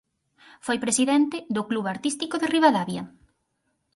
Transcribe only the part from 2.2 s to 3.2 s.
de Ribadavia.